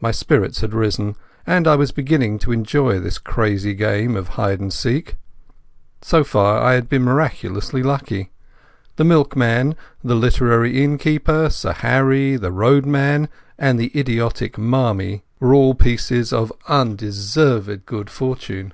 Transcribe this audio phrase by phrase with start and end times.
[0.00, 4.58] My spirits had risen, and I was beginning to enjoy this crazy game of hide
[4.58, 5.16] and seek.
[6.00, 8.30] So far I had been miraculously lucky.
[8.96, 13.28] The milkman, the literary innkeeper, Sir Harry, the roadman,
[13.58, 18.72] and the idiotic Marmie, were all pieces of undeserved good fortune.